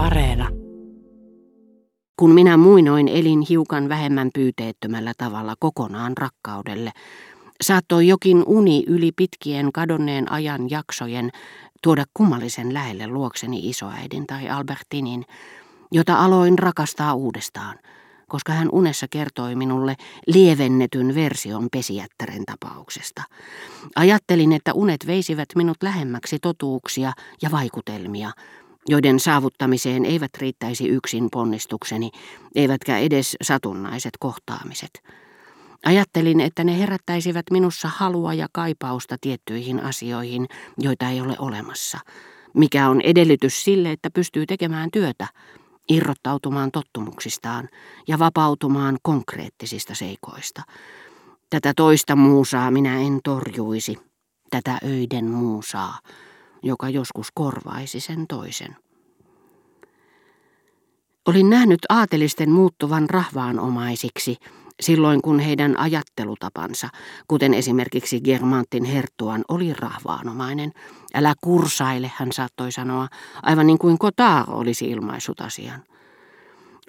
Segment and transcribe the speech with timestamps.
[0.00, 0.48] Areena.
[2.16, 6.92] Kun minä muinoin elin hiukan vähemmän pyyteettömällä tavalla kokonaan rakkaudelle,
[7.62, 11.30] saattoi jokin uni yli pitkien kadonneen ajan jaksojen
[11.82, 15.24] tuoda kummallisen lähelle luokseni isoäidin tai Albertinin,
[15.92, 17.78] jota aloin rakastaa uudestaan,
[18.28, 19.96] koska hän unessa kertoi minulle
[20.26, 23.22] lievennetyn version pesijättären tapauksesta.
[23.96, 27.12] Ajattelin, että unet veisivät minut lähemmäksi totuuksia
[27.42, 28.30] ja vaikutelmia,
[28.88, 32.10] joiden saavuttamiseen eivät riittäisi yksin ponnistukseni,
[32.54, 34.90] eivätkä edes satunnaiset kohtaamiset.
[35.84, 40.46] Ajattelin, että ne herättäisivät minussa halua ja kaipausta tiettyihin asioihin,
[40.78, 41.98] joita ei ole olemassa,
[42.54, 45.26] mikä on edellytys sille, että pystyy tekemään työtä,
[45.88, 47.68] irrottautumaan tottumuksistaan
[48.08, 50.62] ja vapautumaan konkreettisista seikoista.
[51.50, 53.98] Tätä toista muusaa minä en torjuisi,
[54.50, 55.98] tätä öiden muusaa,
[56.62, 58.76] joka joskus korvaisi sen toisen.
[61.26, 64.36] Olin nähnyt aatelisten muuttuvan rahvaanomaisiksi
[64.80, 66.88] silloin, kun heidän ajattelutapansa,
[67.28, 70.72] kuten esimerkiksi Germantin herttuan, oli rahvaanomainen.
[71.14, 73.08] Älä kursaile, hän saattoi sanoa,
[73.42, 75.82] aivan niin kuin Kotar olisi ilmaissut asian.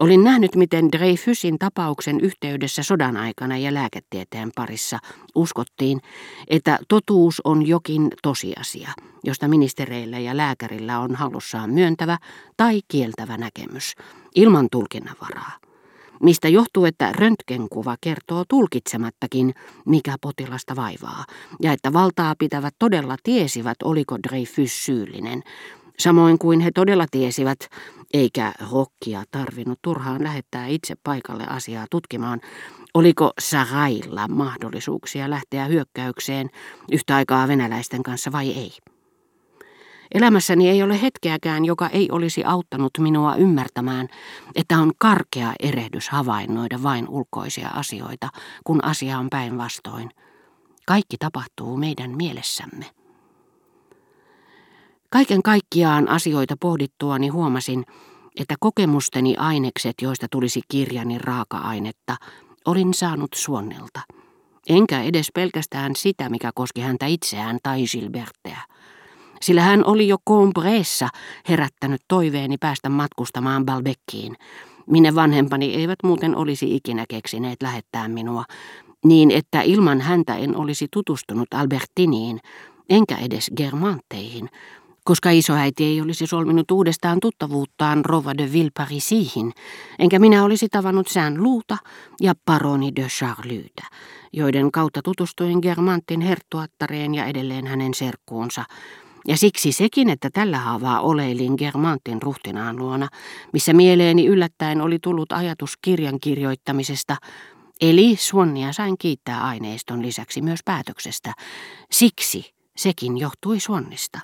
[0.01, 4.99] Olin nähnyt, miten Dreyfusin tapauksen yhteydessä sodan aikana ja lääketieteen parissa
[5.35, 6.01] uskottiin,
[6.47, 8.89] että totuus on jokin tosiasia,
[9.23, 12.17] josta ministereillä ja lääkärillä on halussaan myöntävä
[12.57, 13.93] tai kieltävä näkemys,
[14.35, 15.51] ilman tulkinnanvaraa.
[16.23, 19.53] Mistä johtuu, että röntgenkuva kertoo tulkitsemattakin,
[19.85, 21.25] mikä potilasta vaivaa,
[21.61, 25.43] ja että valtaa pitävät todella tiesivät, oliko Dreyfus syyllinen,
[26.01, 27.59] samoin kuin he todella tiesivät,
[28.13, 32.41] eikä Rokkia tarvinnut turhaan lähettää itse paikalle asiaa tutkimaan,
[32.93, 36.49] oliko Sarailla mahdollisuuksia lähteä hyökkäykseen
[36.91, 38.71] yhtä aikaa venäläisten kanssa vai ei.
[40.13, 44.07] Elämässäni ei ole hetkeäkään, joka ei olisi auttanut minua ymmärtämään,
[44.55, 48.29] että on karkea erehdys havainnoida vain ulkoisia asioita,
[48.63, 50.09] kun asia on päinvastoin.
[50.87, 53.00] Kaikki tapahtuu meidän mielessämme.
[55.13, 57.83] Kaiken kaikkiaan asioita pohdittuani huomasin,
[58.39, 62.15] että kokemusteni ainekset, joista tulisi kirjani raaka-ainetta,
[62.65, 64.01] olin saanut Suonnelta.
[64.69, 68.57] Enkä edes pelkästään sitä, mikä koski häntä itseään tai Gilberteä.
[69.41, 71.09] Sillä hän oli jo Combreessa
[71.49, 74.35] herättänyt toiveeni päästä matkustamaan Balbekkiin,
[74.89, 78.43] minne vanhempani eivät muuten olisi ikinä keksineet lähettää minua,
[79.05, 82.39] niin että ilman häntä en olisi tutustunut Albertiniin,
[82.89, 84.49] enkä edes Germanteihin,
[85.03, 89.51] koska isoäiti ei olisi solminut uudestaan tuttavuuttaan Rova de Villeparisiin,
[89.99, 91.77] enkä minä olisi tavannut Sään Luuta
[92.21, 93.83] ja paroni de Charlytä,
[94.33, 98.63] joiden kautta tutustuin Germantin herttuattareen ja edelleen hänen serkkuunsa,
[99.27, 103.07] ja siksi sekin, että tällä haavaa oleilin Germantin ruhtinaan luona,
[103.53, 107.15] missä mieleeni yllättäen oli tullut ajatus kirjan kirjoittamisesta,
[107.81, 111.33] eli Suonnia sain kiittää aineiston lisäksi myös päätöksestä.
[111.91, 114.19] Siksi sekin johtui Suonnista.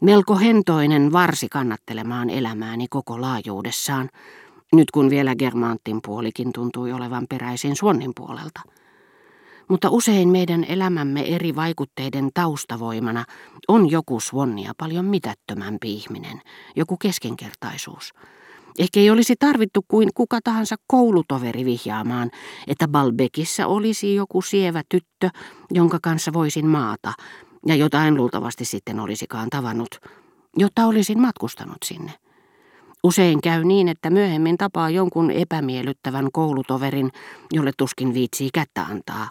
[0.00, 4.10] Melko hentoinen varsi kannattelemaan elämääni koko laajuudessaan,
[4.72, 8.60] nyt kun vielä Germantin puolikin tuntui olevan peräisin Suonnin puolelta.
[9.68, 13.24] Mutta usein meidän elämämme eri vaikutteiden taustavoimana
[13.68, 16.40] on joku Suonnia paljon mitättömämpi ihminen,
[16.76, 18.12] joku keskenkertaisuus.
[18.78, 22.30] Ehkä ei olisi tarvittu kuin kuka tahansa koulutoveri vihjaamaan,
[22.66, 25.30] että Balbekissa olisi joku sievä tyttö,
[25.70, 27.12] jonka kanssa voisin maata,
[27.66, 30.00] ja jotain luultavasti sitten olisikaan tavannut,
[30.56, 32.12] jotta olisin matkustanut sinne.
[33.04, 37.10] Usein käy niin, että myöhemmin tapaa jonkun epämiellyttävän koulutoverin,
[37.52, 39.30] jolle tuskin viitsii kättä antaa.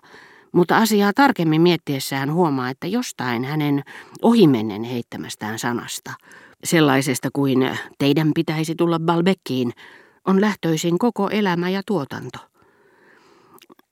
[0.52, 3.84] Mutta asiaa tarkemmin miettiessään huomaa, että jostain hänen
[4.22, 6.14] ohimennen heittämästään sanasta,
[6.64, 9.74] sellaisesta kuin teidän pitäisi tulla Balbekkiin,
[10.28, 12.40] on lähtöisin koko elämä ja tuotanto.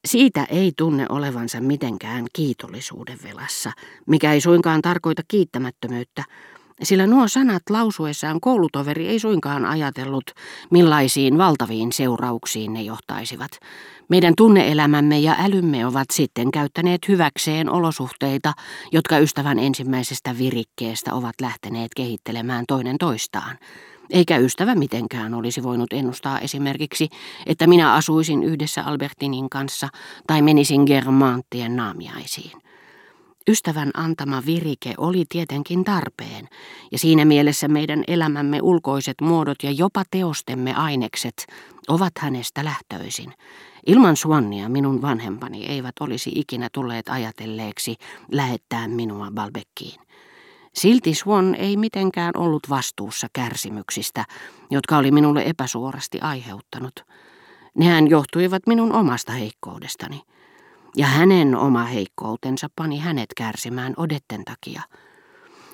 [0.06, 3.72] Siitä ei tunne olevansa mitenkään kiitollisuuden velassa,
[4.06, 6.24] mikä ei suinkaan tarkoita kiittämättömyyttä,
[6.84, 10.24] sillä nuo sanat lausuessaan koulutoveri ei suinkaan ajatellut,
[10.72, 13.52] millaisiin valtaviin seurauksiin ne johtaisivat.
[14.10, 18.54] Meidän tunneelämämme ja älymme ovat sitten käyttäneet hyväkseen olosuhteita,
[18.92, 23.58] jotka ystävän ensimmäisestä virikkeestä ovat lähteneet kehittelemään toinen toistaan.
[24.10, 27.10] Eikä ystävä mitenkään olisi voinut ennustaa esimerkiksi,
[27.46, 29.90] että minä asuisin yhdessä Albertinin kanssa
[30.28, 32.52] tai menisin Germanttien naamiaisiin.
[33.50, 36.48] Ystävän antama virike oli tietenkin tarpeen,
[36.92, 41.46] ja siinä mielessä meidän elämämme ulkoiset muodot ja jopa teostemme ainekset
[41.88, 43.34] ovat hänestä lähtöisin.
[43.88, 47.96] Ilman Suonnia minun vanhempani eivät olisi ikinä tulleet ajatelleeksi
[48.32, 50.00] lähettää minua Balbekkiin.
[50.76, 54.26] Silti Swan ei mitenkään ollut vastuussa kärsimyksistä,
[54.72, 56.94] jotka oli minulle epäsuorasti aiheuttanut.
[57.78, 60.22] Nehän johtuivat minun omasta heikkoudestani.
[60.98, 64.82] Ja hänen oma heikkoutensa pani hänet kärsimään odetten takia.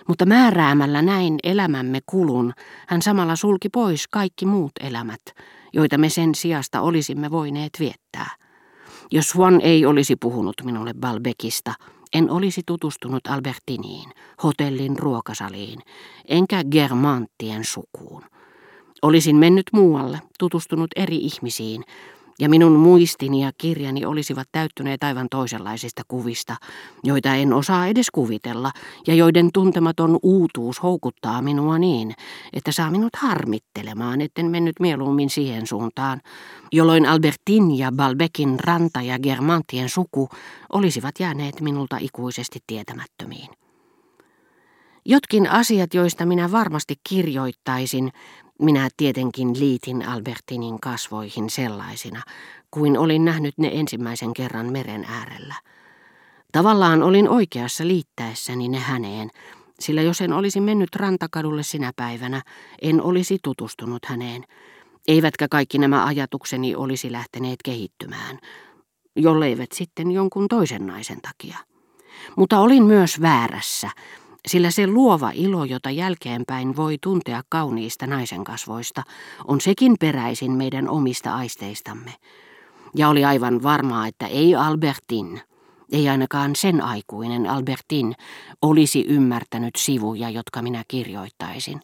[0.07, 2.53] Mutta määräämällä näin elämämme kulun,
[2.87, 5.21] hän samalla sulki pois kaikki muut elämät,
[5.73, 8.29] joita me sen sijasta olisimme voineet viettää.
[9.11, 11.73] Jos Swan ei olisi puhunut minulle Balbekista,
[12.13, 14.09] en olisi tutustunut Albertiniin,
[14.43, 15.79] hotellin ruokasaliin,
[16.27, 18.23] enkä Germanttien sukuun.
[19.01, 21.83] Olisin mennyt muualle, tutustunut eri ihmisiin,
[22.39, 26.55] ja minun muistini ja kirjani olisivat täyttyneet aivan toisenlaisista kuvista,
[27.03, 28.71] joita en osaa edes kuvitella,
[29.07, 32.13] ja joiden tuntematon uutuus houkuttaa minua niin,
[32.53, 36.21] että saa minut harmittelemaan, etten mennyt mieluummin siihen suuntaan,
[36.71, 40.29] jolloin Albertin ja Balbekin ranta ja Germantien suku
[40.73, 43.49] olisivat jääneet minulta ikuisesti tietämättömiin.
[45.05, 48.11] Jotkin asiat, joista minä varmasti kirjoittaisin,
[48.61, 52.21] minä tietenkin liitin Albertinin kasvoihin sellaisina,
[52.71, 55.55] kuin olin nähnyt ne ensimmäisen kerran meren äärellä.
[56.51, 59.29] Tavallaan olin oikeassa liittäessäni ne häneen,
[59.79, 62.41] sillä jos en olisi mennyt rantakadulle sinä päivänä,
[62.81, 64.43] en olisi tutustunut häneen.
[65.07, 68.39] Eivätkä kaikki nämä ajatukseni olisi lähteneet kehittymään,
[69.15, 71.57] jolleivät sitten jonkun toisen naisen takia.
[72.35, 73.89] Mutta olin myös väärässä,
[74.47, 79.03] sillä se luova ilo, jota jälkeenpäin voi tuntea kauniista naisen kasvoista,
[79.47, 82.13] on sekin peräisin meidän omista aisteistamme.
[82.95, 85.41] Ja oli aivan varmaa, että ei Albertin,
[85.91, 88.15] ei ainakaan sen aikuinen Albertin,
[88.61, 91.81] olisi ymmärtänyt sivuja, jotka minä kirjoittaisin.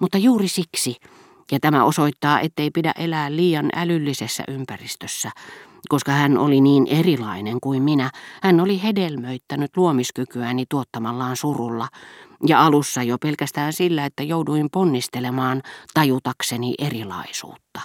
[0.00, 0.96] Mutta juuri siksi,
[1.52, 5.30] ja tämä osoittaa, ettei pidä elää liian älyllisessä ympäristössä,
[5.88, 8.10] koska hän oli niin erilainen kuin minä,
[8.42, 11.88] hän oli hedelmöittänyt luomiskykyäni tuottamallaan surulla,
[12.46, 15.62] ja alussa jo pelkästään sillä, että jouduin ponnistelemaan
[15.94, 17.80] tajutakseni erilaisuutta.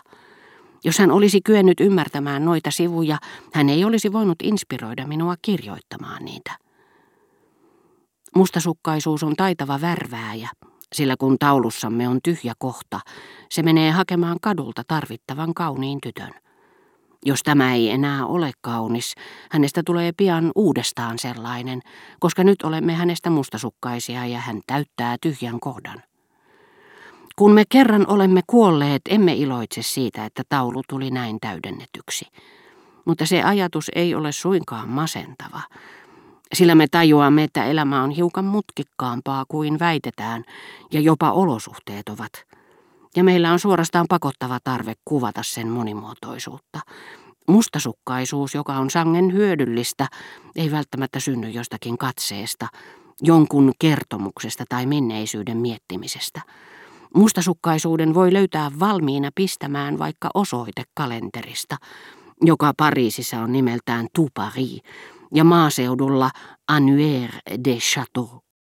[0.84, 3.18] Jos hän olisi kyennyt ymmärtämään noita sivuja,
[3.54, 6.58] hän ei olisi voinut inspiroida minua kirjoittamaan niitä.
[8.36, 10.50] Mustasukkaisuus on taitava värvääjä,
[10.94, 13.00] sillä kun taulussamme on tyhjä kohta,
[13.50, 16.32] se menee hakemaan kadulta tarvittavan kauniin tytön.
[17.26, 19.16] Jos tämä ei enää ole kaunis,
[19.52, 21.82] hänestä tulee pian uudestaan sellainen,
[22.20, 26.04] koska nyt olemme hänestä mustasukkaisia ja hän täyttää tyhjän kohdan.
[27.36, 32.26] Kun me kerran olemme kuolleet, emme iloitse siitä, että taulu tuli näin täydennetyksi.
[33.06, 35.62] Mutta se ajatus ei ole suinkaan masentava,
[36.54, 40.44] sillä me tajuamme, että elämä on hiukan mutkikkaampaa kuin väitetään,
[40.92, 42.32] ja jopa olosuhteet ovat–
[43.16, 46.80] ja meillä on suorastaan pakottava tarve kuvata sen monimuotoisuutta.
[47.48, 50.08] Mustasukkaisuus, joka on sangen hyödyllistä,
[50.56, 52.68] ei välttämättä synny jostakin katseesta,
[53.22, 56.42] jonkun kertomuksesta tai menneisyyden miettimisestä.
[57.16, 61.78] Mustasukkaisuuden voi löytää valmiina pistämään vaikka osoite kalenterista,
[62.42, 64.82] joka Pariisissa on nimeltään Tout Paris,
[65.34, 66.30] ja maaseudulla
[66.68, 68.51] Annuaire des Châteaux.